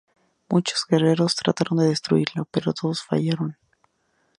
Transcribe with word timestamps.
Muchos 0.49 0.87
guerreros 0.89 1.35
trataron 1.35 1.77
de 1.77 1.89
destruirlo..., 1.89 2.47
pero 2.49 2.73
todos 2.73 3.03
fallaron. 3.03 3.55